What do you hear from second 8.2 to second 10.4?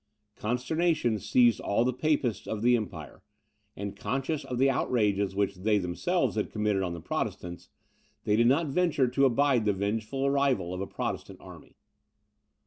they did not venture to abide the vengeful